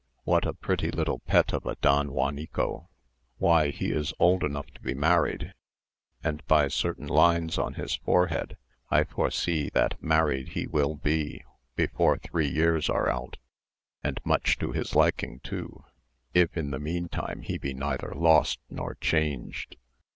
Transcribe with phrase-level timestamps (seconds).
[0.23, 2.87] "What a pretty little pet of a Don Juanico!
[3.37, 5.53] Why he is old enough to be married;
[6.23, 8.57] and by certain lines on his forehead,
[8.89, 11.43] I foresee that married he will be
[11.75, 13.37] before three years are out,
[14.03, 15.83] and much to his liking too,
[16.33, 19.75] if in the meantime he be neither lost nor changed."